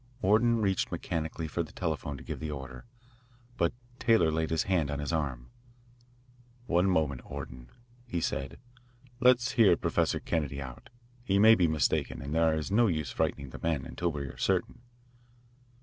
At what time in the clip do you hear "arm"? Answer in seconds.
5.13-5.51